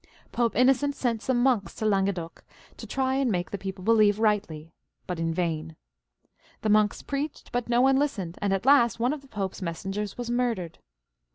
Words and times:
Pope 0.31 0.55
Innocent 0.55 0.95
sent 0.95 1.21
some 1.21 1.43
monks 1.43 1.75
to 1.75 1.85
Languedoc 1.85 2.43
to 2.77 2.87
try 2.87 3.17
and^make 3.23 3.51
the 3.51 3.57
people 3.59 3.83
believe 3.83 4.17
rightly, 4.17 4.73
but 5.05 5.19
in 5.19 5.31
vain. 5.31 5.75
The 6.61 6.69
monks 6.69 7.03
preached, 7.03 7.51
but 7.51 7.69
no 7.69 7.81
one 7.81 7.97
listened, 7.97 8.39
and 8.41 8.51
at 8.51 8.65
last 8.65 8.99
one 8.99 9.13
of 9.13 9.21
the 9.21 9.27
Pope's 9.27 9.61
messengers 9.61 10.17
was 10.17 10.31
murdered. 10.31 10.79